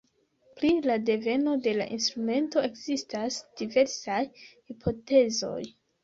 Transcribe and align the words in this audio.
Pri 0.59 0.69
la 0.91 0.93
deveno 1.09 1.51
de 1.67 1.73
la 1.79 1.85
instrumento 1.97 2.63
ekzistas 2.69 3.37
diversaj 3.59 4.23
hipotezoj. 4.47 5.59